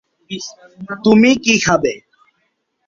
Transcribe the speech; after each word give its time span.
তুমি 1.03 1.31
কি 1.43 1.55
খাবে? 1.65 1.93